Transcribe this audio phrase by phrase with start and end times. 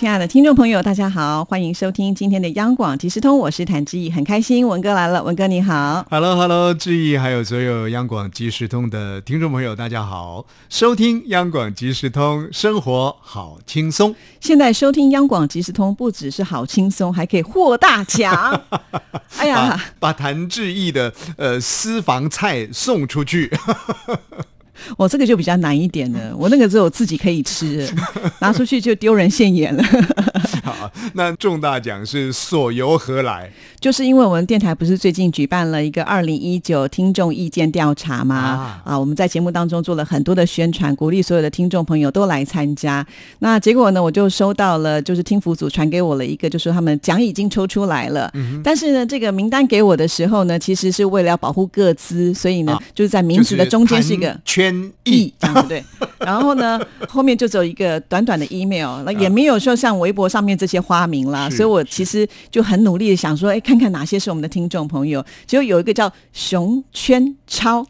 [0.00, 14.16] 亲爱的听众朋友，大家好，欢迎收听今天的央广即时通，我是谭志毅，很开心文哥来了，文哥你好，Hello Hello，志毅还有所有央广即时通的听众朋友，大家好，收听央广即时通，生活好轻松。
[14.40, 18.58] 现在收听央广即时通，不只是好轻松，还可以获大奖。
[19.36, 23.52] 哎呀，把谭志毅的呃私房菜送出去。
[24.96, 27.88] 我这个就比较难一点了，我那个只有自己可以吃，
[28.40, 29.82] 拿出去就丢人现眼了。
[30.62, 33.50] 好，那重大奖是所由何来？
[33.80, 38.82] 就是因为我们电台不是最近举办了一个二零一九听众意见调查吗？
[38.84, 43.04] 啊，我们在节目当中做了很多的宣传，鼓励所有的听众朋友都来参加。
[43.38, 48.30] 那结果呢，我就收到了，就是听福组传给我了一个，就说他们奖已经抽出来了。
[48.62, 54.69] 但是呢，这个名单给我的时候呢，其实是为了要保护各资，所以呢，就是在名字的中间是一个圈
[55.04, 55.84] 意，这样子对。
[56.20, 61.48] 然后呢，后面就只有一个短短的 email，那也没有说像微博上面这些花名啦。
[61.48, 63.58] 所以我其实就很努力的想说，哎。
[63.70, 67.86] 看看哪些是我们的听众朋友，结果有一个叫熊圈超，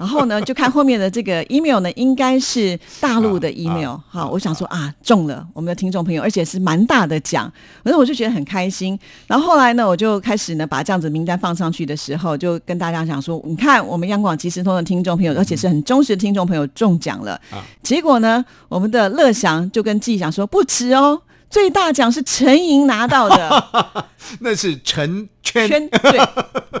[0.00, 3.96] 然后呢，就看后面的这个 email 呢，应该是大陆的 email。
[4.08, 7.44] 好，我想说啊，中了我们的听众朋友，而且是蛮大的奖，
[7.84, 8.98] 反正我就觉得很开心。
[9.28, 17.40] 然后后来呢，我就开始呢把这样子名单放上去的时候，就跟大家讲说，你看我们央广即时通的听众朋友，而且是很忠实的听众朋友中奖了。
[17.82, 21.22] 结果呢，我们的乐祥就跟记者讲说，不迟哦。
[21.48, 23.86] 最大奖是陈莹拿到的，
[24.40, 26.20] 那是陈圈圈对，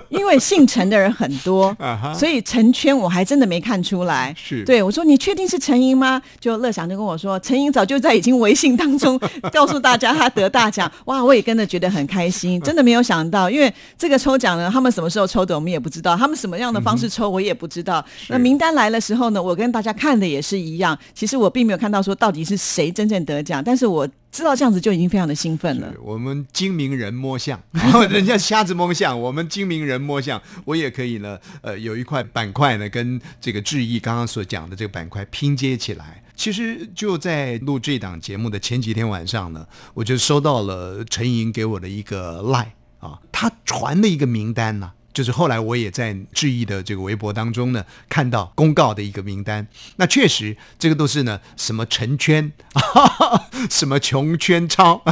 [0.08, 1.76] 因为姓陈的人很多，
[2.14, 4.34] 所以陈圈我还真的没看出来。
[4.36, 9.18] 是对我说：“你确定是陈莹吗？”就乐祥就跟我说：“陈莹早就在已经微信当中
[9.52, 18.04] 告诉大家他得大奖。”哇，我也跟着觉得很开心，真的没有想到，因为这个抽奖呢，他们什么时候抽的我们也不知道，他们什么样的方式抽我也不知道。
[18.28, 20.98] 那名单来的时候呢，我跟大家看的也是一样。
[21.14, 24.08] 其实我并没有看到说到底是谁真正得奖，但是我。
[24.32, 25.90] 知道这样子就已经非常的兴奋了。
[26.04, 27.60] 我们精明人摸像，
[28.10, 31.38] 人家瞎子摸象，我们精明人摸象，我也可以呢。
[31.62, 36.22] 呃，有一块板块呢，跟这个志毅刚刚所讲的这个板块拼接起来。
[36.34, 42.66] 其实就在录这档节目的前几天晚上呢，我就收到了陈莹给我的一个 lie
[42.98, 44.92] 啊，他传的一个名单呢。
[45.16, 49.66] 就是后来我也在志毅的这个微博当中呢，看到公告的一个名单。
[49.96, 55.02] 那确实，这个都是呢，什么陈圈啊， 什么穷圈超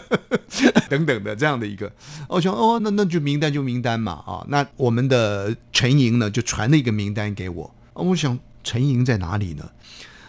[0.90, 1.90] 等等的这样的一个。
[2.28, 7.74] 我想，哦，那那就名单就名单嘛，啊，那我们的陈莹呢就传了一个名单给我。
[7.94, 9.70] 我想陈莹在哪里呢？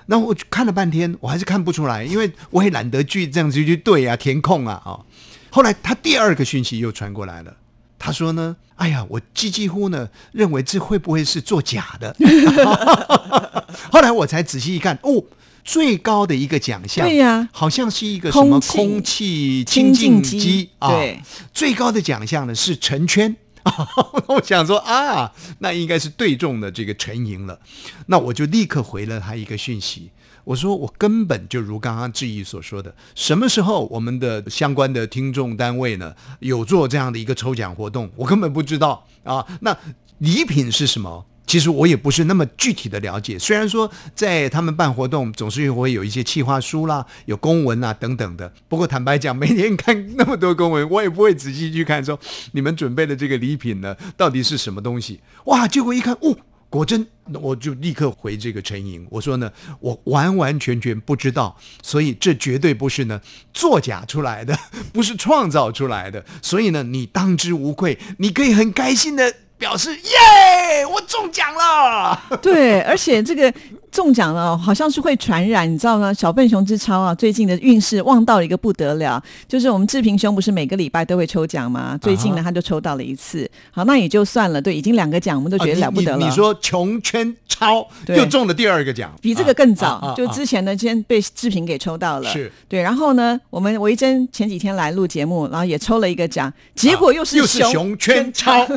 [0.05, 5.03] 那我看了半天，我还是看不出来，因为我也懒得去这样子去对啊，填空啊，啊。
[5.49, 7.57] 后来他第二个讯息又传过来了。
[8.00, 12.16] 他说呢，哎呀，我几几乎呢认为这会不会是作假的？
[13.91, 15.24] 后来我才仔细一看，哦，
[15.63, 20.90] 最高的一个奖项，对呀，好像是一个什么空气清净机啊。
[20.90, 21.22] 对，
[21.53, 23.35] 最高的奖项呢是陈圈。
[24.28, 27.59] 我想说啊，那应该是对中的这个陈莹了。
[28.06, 30.09] 那我就立刻回了他一个讯息。
[30.47, 39.46] 我说我根本就如刚刚志毅所说的，什么时候我们的相关的听众单位呢有做这样的一个抽奖活动，我根本不知道啊。
[39.59, 39.78] 那
[40.19, 41.25] 礼品是什么？
[41.46, 43.38] 其实我也不是那么具体的了解。
[43.38, 48.50] 虽然说在他们办活动总是会有一些企划书啦、有公文啊等等的。
[48.69, 52.18] 不过坦白讲，每天看那么多公文，我也不会仔细去看说
[52.53, 55.19] 你们准备的这个礼品呢到底是什么东西。
[55.47, 56.38] 哇，结果一看，哦。
[56.69, 57.07] 果真，
[57.41, 63.22] 我就立刻回这个陈莹，我说呢，我完完全全不知道，所以这绝对不是呢
[63.53, 64.57] 作假出来的，
[64.91, 72.22] 不是创造出来的，所以呢，你当之无愧，你可以很开心的表示，耶，我中奖了。
[72.41, 73.53] 对，而且这个。
[73.91, 76.13] 中奖了，好像是会传染，你知道吗？
[76.13, 79.22] 小笨熊之超啊，最近的运势旺到了一个不得了。
[79.47, 81.97] 就是我们志平兄不是每个礼拜都会抽奖吗？
[82.01, 83.49] 最近呢，他就抽到了一次。
[83.72, 84.61] 好，那也就算了。
[84.61, 86.23] 对，已经两个奖，我们都觉得了不得了。
[86.23, 90.13] 你说穷圈超又中了第二个奖，比这个更早。
[90.16, 92.29] 就之前呢，先被志平给抽到了。
[92.29, 98.67] 是对，然后呢，我们维珍前几天来录节目，然后也抽了一个奖，结果又是熊圈超。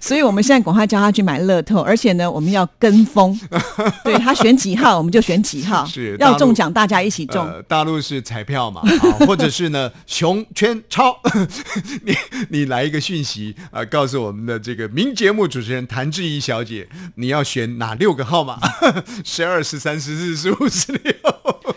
[0.00, 2.61] 所以我们现在赶快叫他去买乐透，而且呢，我们要。
[2.78, 3.38] 跟风，
[4.04, 7.44] 对他选几号我们就选几号，是要中奖大家一起中。
[7.46, 11.16] 呃，大陆是彩票嘛， 啊，或者是呢熊圈超，
[12.04, 12.14] 你
[12.50, 18.58] 你来一个讯息啊、告诉我们的这个名节目主持人谭志怡小姐，你要选哪六个号码？
[19.24, 21.14] 十二、十三、十四、十五、十六。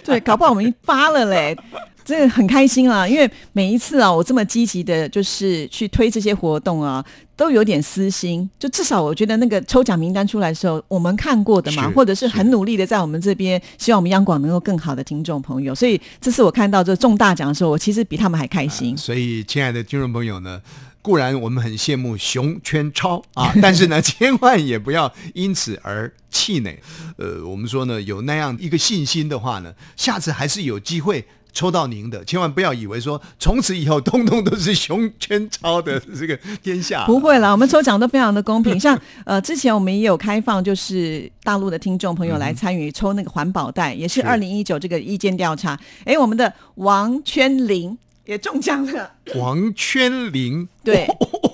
[0.03, 1.57] 对，搞不好我们一发了嘞。
[2.05, 7.03] 真的很开心啊，因为每一次啊，我这么积极的，就是去推这些活动啊，
[7.35, 8.47] 都有点私心。
[8.59, 15.73] 就至少我觉得那个抽奖名单出来的时候，我们看过的嘛，或者是很努力的在我们这边，希望我们央广能够更好的听众朋友。
[15.73, 18.95] 所以这次我看到这中大奖的时候，我其实比他们还开心。
[18.95, 20.61] 所以，亲爱的听众朋友呢，
[21.01, 26.79] 固然我们很羡慕熊圈超啊， 但是呢，千万也不要因此而气馁。
[27.17, 31.25] 呃，我们说呢，有那样一个信心的话呢，下次还是有机会。
[31.55, 37.05] 抽到您的，千万不要以为说从此以后通通都是熊圈超的这个天下。
[37.05, 38.77] 不会啦，我们抽奖都非常的公平。
[38.79, 45.79] 像呃，之前我们也有开放，就是大陆的听众朋友来参与抽那个环保袋，也是是二零一九这个意见调查。
[46.03, 49.14] 哎，我们的王圈林也中奖了。
[49.33, 51.07] 王圈林，对，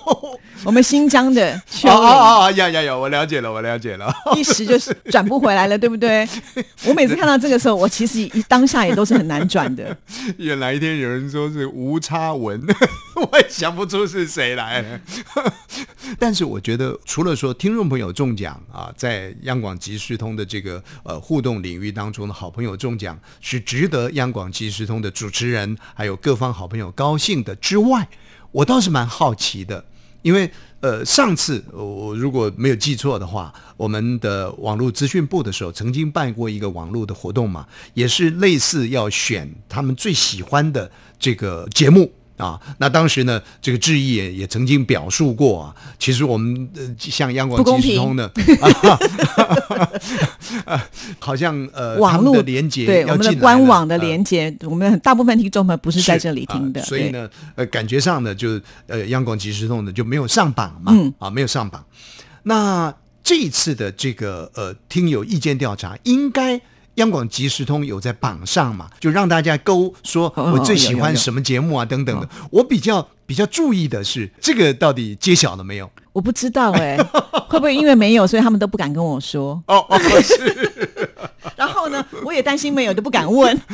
[0.63, 1.97] 我们新疆的哦圈林。
[1.97, 4.13] 哦哦哦呀呀呀，我了解了，我了解了。
[4.35, 6.27] 一时就是转不回来了，对不对？
[6.85, 9.95] 我每次看到这个时候，我其实一当下也都是很难转的。
[10.37, 12.61] 原来一天有人说是吴差文，
[13.15, 15.01] 我也想不出是谁来了。
[16.19, 28.09] 但是我觉得，除了说听众朋友中奖啊，在央广即时通的这个呃互动领域当中的好朋友中奖是值得央广即时通的主持人还有各方好朋友高兴的之外，
[28.51, 29.85] 我倒是蛮好奇的，
[30.23, 42.11] 因为呃上次我如果没有记错的话，我们的网络资讯部的时候曾经办过一个网络的活动嘛，也是类似要选他们最喜欢的这个节目。
[42.41, 48.25] 啊，那当时呢，这个志毅也也曾经表述过啊，其实我们呃像央广即时通的，
[50.65, 50.81] 啊、
[51.19, 61.85] 好像呃网络的连接对我们的官网的连接，我们大部分听众们不是在这里听的，啊所以呢，呃，感觉上呢，就呃，央广即时通呢就没有上榜嘛，嗯啊，没有上榜。
[62.43, 62.91] 那
[63.23, 66.59] 这一次的这个呃听友意见调查，应该
[66.95, 72.27] 央广即时通有在榜上嘛，就让大家勾说哦我最喜欢什么节目啊等等的。
[72.51, 75.89] 我比较比较注意的是，这个到底揭晓了没有？
[76.13, 76.97] 我不知道哎、
[77.47, 79.63] 会不会因为没有，所以他们都不敢跟我说？
[79.67, 80.90] 哦哦，是。
[81.55, 83.59] 然后呢，我也担心没有，都不敢问。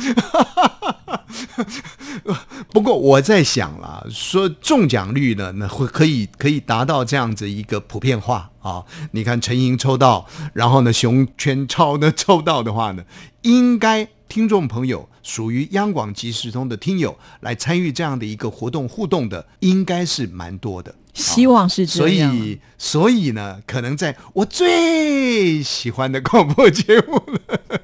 [2.70, 8.84] 不过我在想啦，说中奖率呢，那会可以可以达到这样子一个普遍化啊。
[9.12, 13.04] 你看陈莹抽到，然后呢熊圈超呢抽到的话呢，
[13.42, 20.94] 应该听众朋友属于央广即时通的听友来参与这样的一个活动互动的，应该是蛮多的。
[21.14, 22.38] 希望是这样所。
[22.38, 27.80] 以，所以呢，可能在我最喜欢的广播节目了，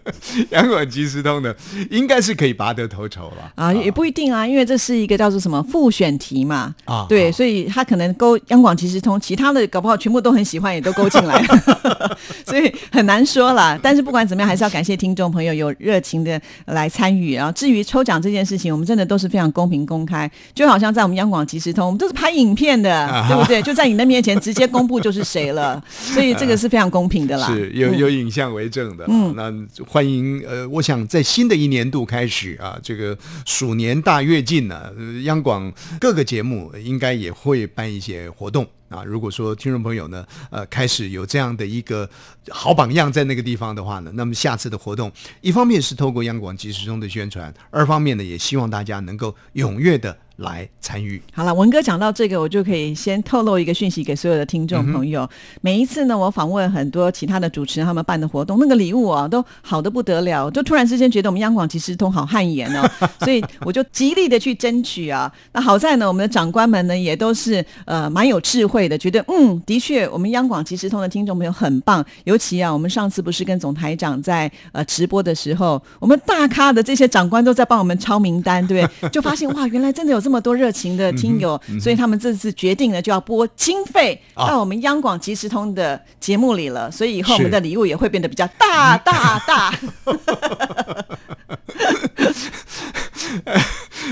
[0.50, 1.56] 央广即时通的，
[1.91, 11.44] 应该是可以拔得头筹了啊，也不一定啊，因为这是一个叫做什么复选题嘛，啊对，啊所以他可能勾央广即时通，其他的搞不好全部都很喜欢，也都勾进来，
[12.47, 13.79] 所以很难说了。
[13.82, 17.35] 但是不管怎么样，还是要感谢听众朋友有热情的来参与。
[17.35, 23.62] 然后至于抽奖这件事情，我们真的都是非常公平公开，就好像在我们央广即时通，我们都是拍影片的，对不对？
[23.62, 27.46] 就在你的面前直接公布就是谁了， 所以这个是非常公平的啦。
[27.46, 29.05] 是有有影像为证的。
[29.08, 38.66] 嗯，那欢迎呃，我想在新的一年度开始啊，这个鼠年大跃进呢、呃央广各个节目应该也会办一些活动。
[38.90, 42.08] 啊，如果说听众朋友呢，呃，开始有这样的一个
[42.50, 51.23] 好榜样在那个地方的话呢，那么下次的活动，一方面是透过央广即时中的宣传，二方面呢，也希望大家能够踊跃的来参与。
[51.33, 55.29] 好了，文哥讲到这个，我就可以先透露一个讯息给所有的听众朋友。
[55.61, 65.33] 每一次呢，我访问很多其他的主持人，他们办的活动，那个礼物啊，都好的不得了，就突然之间觉得我们央广即时通好汗颜哦， 所以我就极力的去争取啊。
[65.53, 79.09] 那好在呢，我们的长官们呢也都是呃蛮有智慧的，觉得嗯，的确我们央广即时通的听众朋友很棒，尤其啊，我们上次不是跟总台长在呃直播的时候，我们大咖的这些长官都在帮我们抄名单，对不对？
[79.11, 84.49] 就发现哇，原来真的有这么多热情的听友，所以他们这次决定呢就要拨经费啊。
[84.49, 89.75] 到我们央广即时通的节目里了，所以以后我们的礼物也会变得比较大大大。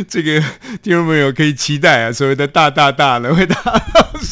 [0.08, 0.40] 这个
[0.82, 3.56] 听众朋友可以期待啊，所谓的大大大呢，会达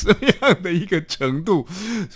[0.05, 1.67] 到什么样的一个程度？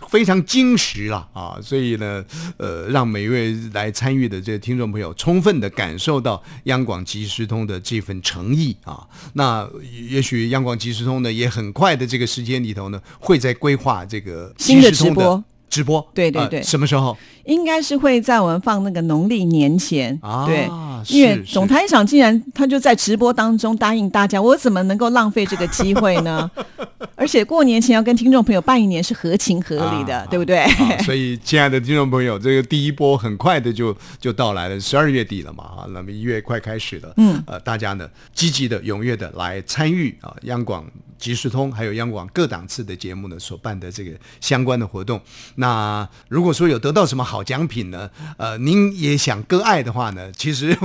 [0.08, 1.58] 非常精实了啊！
[1.62, 2.24] 所以呢，
[2.56, 9.06] 呃，让每一位来参与的这个听众朋友，充分的感受到央广即时通的这份诚意啊。
[9.34, 9.68] 那
[10.08, 17.16] 也许央广即时通呢，也很快的这个时间里头呢，会在规划这个新的直播直播，呃对对对什么时候？
[17.44, 20.68] 应该是会在我们放那个农历年前，啊对，
[21.08, 26.50] 因为总台长竟然他就在直播当中答应大家，我怎么能够浪费这个机会呢？
[27.16, 30.58] 而且过年前要跟听众朋友拜一年是合情合理的，啊对不对？
[30.58, 40.84] 啊所以，亲爱的听众朋友，这个第一波很快的就就到来了，十二月底了嘛，啊，那么一月快开始了，嗯，呃，大家呢积极的、踊跃的来参与啊，央广
[41.18, 44.10] 即时通还有央广各档次的节目呢所办的这个
[44.40, 45.20] 相关的活动。
[45.56, 50.76] 那如果说有得到什么好奖品呢，呃，您也想割爱的话呢，其实。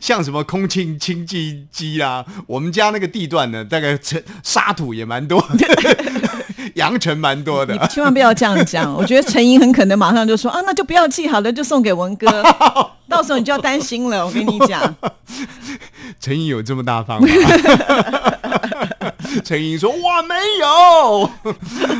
[0.00, 5.68] 像什么空气清净机啊，我们家那个地段呢，大概尘沙土也蛮多的，
[6.74, 7.80] 扬尘蛮多的你。
[7.88, 12.42] 千万不要这样讲， 我觉得陈莹很可能马上就说啊，那就不要寄好了，就送给文哥，
[13.08, 14.26] 到时候你就要担心了。
[14.26, 14.96] 我跟你讲，
[16.18, 17.28] 陈莹有这么大方吗？
[19.44, 21.54] 陈英说：“我没有，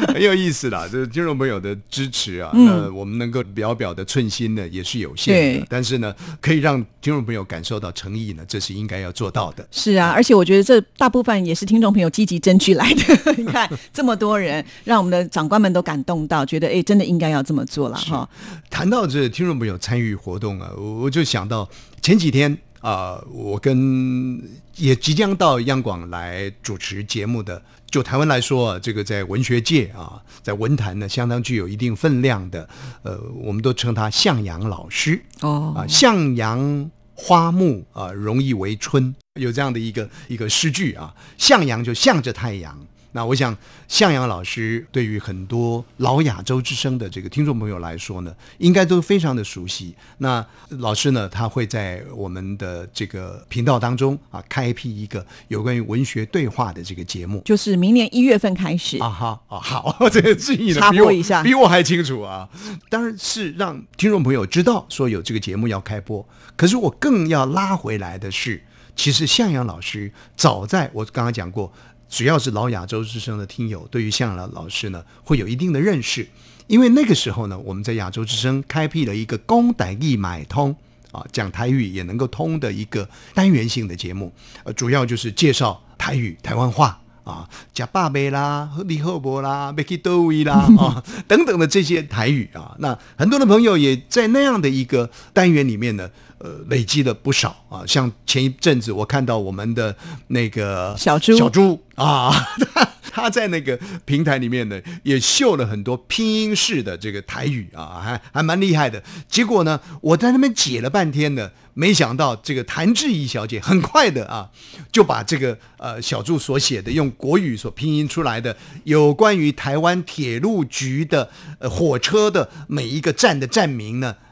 [0.09, 0.87] 很有意思啦。
[0.87, 5.67] 就是听众朋友的支持啊，那我们能够表表的寸心呢，也是有限的。
[5.69, 9.67] 但是呢，可以让听众朋友感受到诚意呢，这是应该要做到的。
[9.71, 13.33] 是啊，而且我觉得这大部分也是听众朋友积极争取来的。
[13.39, 18.29] 你看这么多人，让我们的长官们都感动到，觉得哎，真的应该要这么做了哈。
[18.71, 21.69] 谈到这听众朋友参与活动啊，我我就想到
[22.01, 24.43] 前几天啊、我跟
[24.77, 32.69] 也即将到央广来主持节目的，就台湾来说啊，这个在文学界啊，在文坛呢相当具有一定分量的，
[33.05, 42.77] 呃，我们都称他向阳老师哦啊，向阳花木啊，容易为春，有这样的一个一个诗句啊，向阳就向着太阳。
[43.13, 43.57] 那我想，
[43.89, 49.95] 向阳老师对于很多老亚洲之声的这个听众朋友来说呢，应该都非常的熟悉。
[50.19, 57.43] 那老师呢，他会在我们的这个频道当中啊，开辟一个有关于文学对话的这个节目。
[57.45, 62.49] 就是明年一月份开始，啊哈啊好， 这个记忆呢插比我播一下比我还清楚啊。
[62.89, 66.27] 当然是让听众朋友知道说有这个节目要开播，
[66.57, 68.63] 可是我更要拉回来的是，
[68.97, 71.73] 其实向阳老师早在我刚刚讲过，
[72.13, 76.29] 只要是老亚洲之声的听友，对于向阳老师呢会有一定的认识，
[76.67, 80.77] 因为那个时候呢，我们在亚洲之声开辟了一个公台义买通。
[81.13, 84.33] 啊，讲台语也能够通的一个单元性的节目，
[84.65, 96.09] 呃，主要就是介绍台语、台湾话啊，假爸贝啦、李厚博啦、贝基多维啦啊 等等的这些台语啊，那很多的朋友也在那样的一个单元里面呢，
[96.43, 97.87] 呃，累积了不少啊。
[97.87, 99.97] 像前一阵子我看到我们的
[100.29, 102.33] 那个小猪小猪啊，
[102.75, 109.03] 他 他在那个平台里面呢，也秀了很多拼音式的这个台语啊，还还蛮厉害的。
[109.29, 114.51] 结果呢，我在那边解了半天呢，没想到这个谭志怡小姐很快的啊，
[114.91, 121.31] 就把这个呃小柱所写的用国语所拼音出来的有关于台湾铁路局的
[121.61, 124.17] 呃火车的每一个站的站名呢，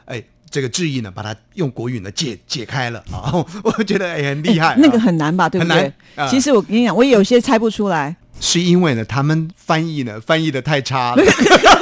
[0.51, 3.31] 这个质疑呢，把它用国语呢解解开了啊，
[3.63, 5.83] 我觉得哎很厉害、啊那个很难吧，对不对很
[6.15, 6.25] 难？
[6.25, 8.15] 啊其实我跟你讲，我有些猜不出来。
[8.41, 11.23] 是因为呢，他们翻译呢翻译的太差了，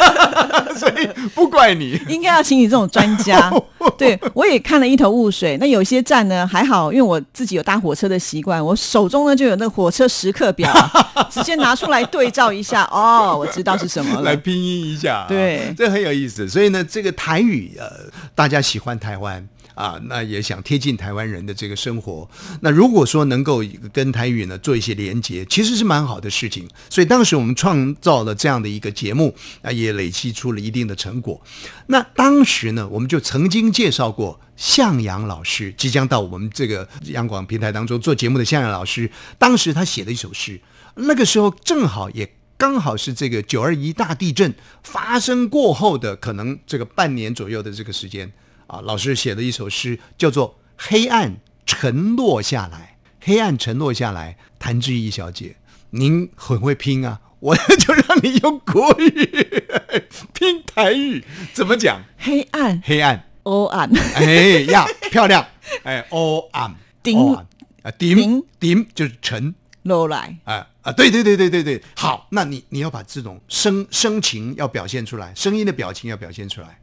[0.77, 1.99] 所以不怪你。
[2.07, 3.51] 应该要请你这种专家。
[3.97, 5.57] 对我也看了一头雾水。
[5.57, 10.71] 那有些站呢还好，因为我自己有搭火车的习惯，我手中呢就有那个火车时刻表，
[11.31, 12.83] 直接拿出来对照一下。
[12.91, 14.21] 哦，我知道是什么了。
[14.21, 16.47] 来拼音一下、啊，对这很有意思。
[16.47, 17.89] 所以呢，这个台语呃，
[18.35, 19.47] 大家喜欢台湾
[19.79, 22.29] 啊，那也想贴近台湾人的这个生活。
[22.59, 26.67] 那如果说能够跟台语呢做一些连接，其实是蛮好的事情。
[26.89, 31.41] 所以当时我们创造了这样的一个节目啊，也累积出了一定的成果。
[31.87, 34.41] 那当时呢，我们就曾经介绍过。
[34.59, 40.59] 向阳老师即将到我们这个央广平台当中做节目的向阳老师，当时他写了一首诗，
[40.95, 48.29] 那个时候正好也刚好是这个九二一大地震发生过后的可能这个半年左右的这个时间
[48.69, 52.97] 啊，老师写的一首诗，叫做《黑暗沉落下来》。
[53.25, 55.57] 黑暗沉落下来，谭志毅小姐，
[55.89, 59.63] 您很会拼啊， 我就让你用国语
[60.33, 61.23] 拼台语，
[61.53, 62.01] 怎么讲？
[62.17, 62.81] 黑暗。
[62.85, 65.45] 黑暗，欧暗，哎呀， 漂亮，
[65.83, 67.17] 哎，哦暗，顶。
[67.17, 67.47] 哦暗。
[67.83, 68.15] 啊，顶。
[68.15, 68.43] 顶。
[68.59, 69.53] 顶就是沉。
[69.83, 70.37] 落来。
[70.43, 76.67] 哎啊，对对对对对对，好，那你你要把这种声声情要表现出来，声音的表情要表现出来。
[76.67, 76.73] 欧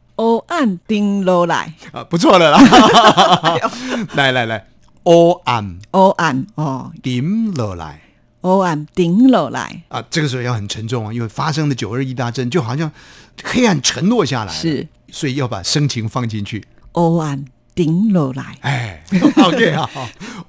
[0.47, 2.59] 暗顶落来，啊，不错了啦，
[4.15, 4.67] 来来来，
[5.03, 8.01] 哦暗欧暗哦，顶落来。
[8.41, 12.89] 欧暗顶落来，啊，这个时候要很沉重啊，因为发生的九二一大震就好像
[13.43, 16.63] 黑暗沉落下来，是，所以要把声情放进去，
[16.93, 17.43] 欧暗
[17.75, 18.55] 顶落来。
[18.61, 19.03] 哎
[19.43, 19.89] ，OK 啊，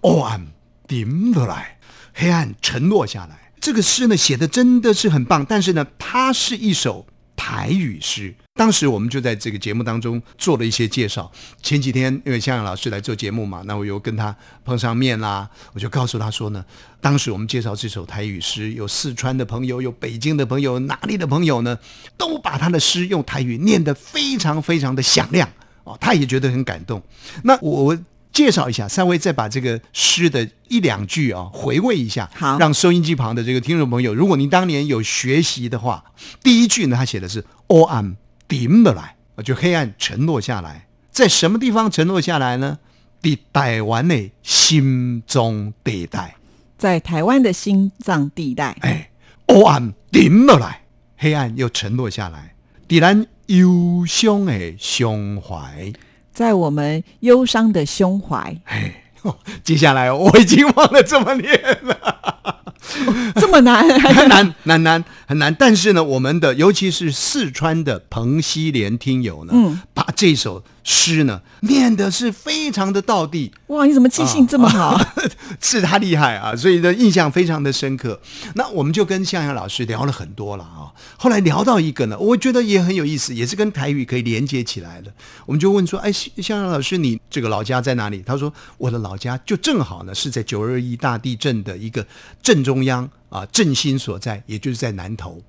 [0.02, 0.46] 哦暗
[0.86, 1.78] 顶落来，
[2.14, 3.50] 黑暗沉落下来。
[3.60, 7.04] 这个诗呢写的真的是很棒，但是呢，它是一首
[7.48, 8.34] 台语诗。
[8.52, 11.32] 当时我们就在这个节目当中做了一些介绍。
[11.62, 14.36] 前几天因为向阳老师来做节目嘛，那我又跟他
[14.66, 16.62] 碰上面啦，我就告诉他说呢，
[17.00, 21.78] 当时我们介绍这首台语诗，有四川的朋友，有北京的朋友，哪里的朋友呢，
[22.18, 25.48] 都把他的诗用台语念得非常非常的响亮
[25.84, 27.02] 哦，他也觉得很感动。
[27.44, 27.98] 那我
[28.38, 36.04] 介绍一下，三位再把这个诗的一两句啊回味一下，好让收音机旁的这个听众朋友，如果您当年有学习的话，
[36.40, 38.16] 第一句呢，他写的是“黑暗
[38.46, 42.78] 顶了来”，就黑暗沉落下来，在什么地方沉落下来呢？
[43.20, 46.36] 在台湾的心中地带，
[46.78, 49.10] 在台湾的心脏地带，哎，
[49.48, 50.82] 黑暗顶了来，
[51.16, 52.54] 黑暗又沉落下来，
[52.88, 55.92] 在咱忧伤的胸怀。
[56.38, 62.54] 在我们忧伤的胸怀，哎，哦接下来我已经忘了这么念了，
[63.34, 65.54] 这么难，很 难难难很难。
[65.54, 74.98] 但是呢，我们的尤其是四川的彭西莲听友呢，嗯把这首诗呢念的是非常的到地，哇，你怎么记性这么好？
[75.60, 78.18] 是他厉害啊，所以呢印象非常的深刻。
[78.54, 80.88] 那我们就跟向阳老师聊了很多了啊。
[81.18, 85.12] 后来聊到一个呢，我觉得也很有意思，也是跟台语可以连接起来的。
[85.44, 88.22] 我们就问说，哎，向阳老师，你这个老家在哪里？
[88.24, 92.06] 他说，我的老家就正好呢是在九二一大地震的一个
[92.42, 95.42] 正中央啊，振兴所在，也就是在南投。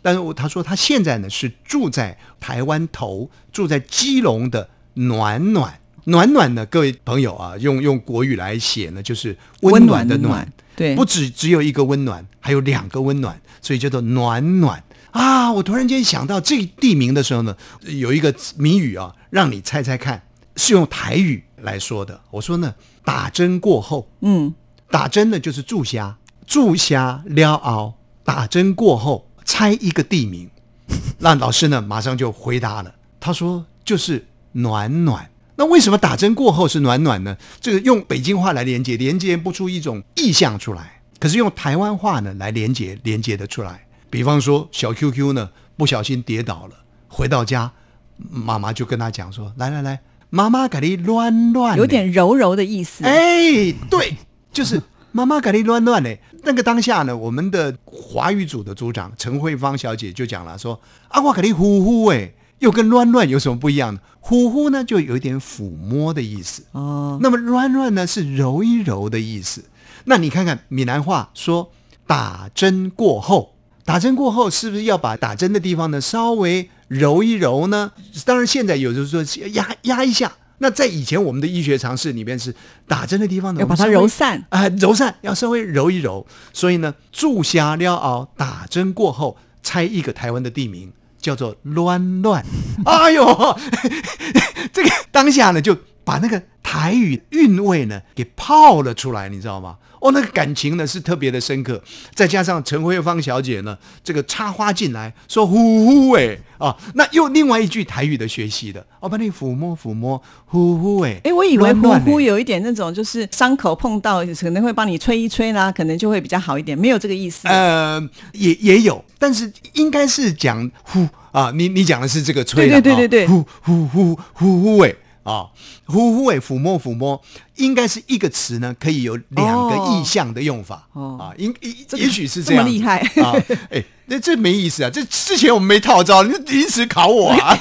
[0.00, 5.80] 但是我他说他现在呢是住在台湾头，住在基隆的暖暖。
[6.04, 15.52] 暖暖呢，各位朋友啊，用用国语来写呢，就是温暖的暖，对，不只只有一个温暖，还有两个温暖，所以叫做暖暖啊！
[15.52, 20.20] 我突然间想到这个地名的时候呢，有一个谜语啊，让你猜猜看，
[20.56, 22.20] 是用台语来说的。
[22.32, 22.74] 我说呢，
[23.04, 24.52] 打针过后，嗯，
[24.90, 27.94] 打针呢就是注虾，注虾撩熬，
[28.24, 30.50] 打针过后猜一个地名，
[31.18, 35.28] 那老师呢马上就回答了，他说就是暖暖。
[35.56, 37.36] 那为什么打针过后是暖暖呢？
[37.60, 41.02] 这个用北京话来连接，连接不出一种意象出来。
[41.20, 43.86] 可是用台湾话呢来连接，连接得出来。
[44.10, 46.74] 比方说小 QQ 呢不小心跌倒了，
[47.06, 47.70] 回到家，
[48.16, 53.04] 妈妈就跟他讲说：“来来来，妈妈给你乱乱。”有点柔柔的意思。
[53.04, 54.16] 哎，对，
[54.52, 56.20] 就是妈妈给你乱乱嘞。
[56.44, 64.00] 那个当下呢，我们的华语组的组长陈慧芳小姐就讲了说：“啊，我给你呼呼哎，又跟乱乱有什么不一样呢？
[64.18, 66.64] 呼呼呢，就有一点抚摸的意思。
[66.72, 69.64] 哦，那么乱乱呢，是揉一揉的意思。
[70.04, 71.70] 那你看看闽南话说
[72.06, 77.92] 打针过后，打针过后是不是要把打针的地方呢稍微揉一揉呢？
[78.24, 79.22] 当然，现在有的说
[79.52, 80.32] 压压一下。
[80.62, 82.54] 那在以前我们的医学常识里面是
[82.86, 84.44] 打针的地方呢，要把它揉散。
[84.48, 86.24] 啊、揉散要稍微揉一揉。
[86.52, 92.44] 所以呢，注虾撩熬打针过后，猜一个台湾的地名叫做乱乱。
[92.86, 93.58] 哎呦，
[94.72, 99.76] 这个当下呢，就把那个台语韵味呢给泡了出来，你知道吗？
[100.00, 101.80] 哦，那个感情呢是特别的深刻，
[102.12, 117.46] 再加上陈慧芳小姐呢，这个插花进来说呼呼哎啊，那又另外一句台语的学习的，哦，把你抚摸抚摸呼呼哎，哎，我以为呼呼有一点那种，就是伤口碰到可能会帮你吹一吹啦，可能就会比较好一点，没有这个意思。
[117.46, 123.28] 呃，也也有，但是应该是讲呼啊，你你讲的是这个吹的，对对对对对。
[123.28, 125.46] 呼呼呼呼呼诶啊，
[125.86, 127.22] 呼呼诶，抚摸抚摸，
[127.56, 131.16] 应该是一个词呢，可以有两个意象的用法、哦。
[131.20, 133.34] 啊，应也也许是这这样么厉害啊，
[133.70, 137.56] 哎，那这没意思啊，这之前我们没套招，你临时考我啊，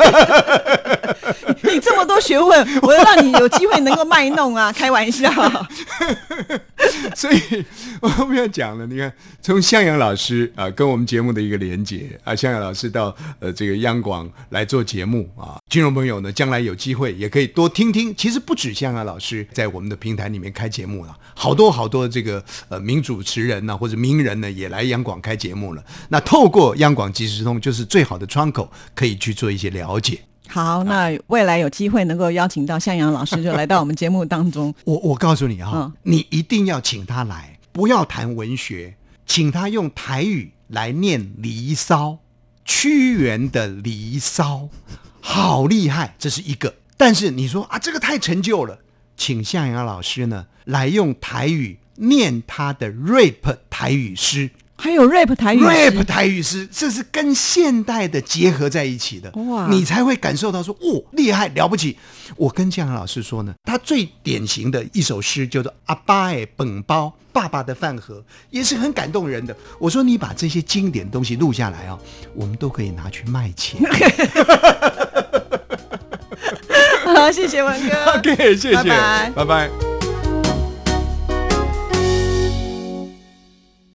[1.73, 5.31] 你这么多学问，我要让你有机会能够卖弄啊，开玩笑。
[7.15, 7.65] 所以
[8.01, 18.13] 我们要讲了，你看从向阳老师啊、跟我们节目的一个连接啊，向阳老师到呃这个央广来做节目啊，金融朋友呢将来有机会也可以多听听。
[18.15, 25.83] 其实不止向阳老师在我们的平台里面开节目了，好多好多这个呃名主持人呢、或者名人呢也来央广开节目了。
[26.09, 30.19] 那透过央广即时通就是最好的窗口，可以去做一些了解。
[30.51, 34.73] 好，那未来有机会能够邀请到向阳老师，就来到我们节目当中。
[34.83, 42.09] 我我告诉你啊、嗯你一定要请他来，不要谈文学，请他用台语来念《离骚》，
[42.65, 44.57] 屈原的《离骚》，
[45.21, 46.75] 好厉害，这是一个。
[46.97, 48.77] 但是你说啊，这个太陈旧了，
[49.15, 54.49] 请向阳老师呢来用台语念他的 rap 台语诗。
[54.81, 61.95] 还有 rap 台语诗 rap 台语诗，这是跟现代的结合在一起的，哇你才会感受到说，哦，厉害了不起。
[62.35, 69.55] 我跟江阳老师说呢，他最典型的一首诗叫做《阿爸的本包》，爸爸的饭盒，也是很感动人的。
[69.77, 71.99] 我说你把这些经典东西录下来哦，
[72.33, 73.79] 我们都可以拿去卖钱。
[77.05, 79.90] 好，谢谢文哥 OK，谢谢，拜拜拜拜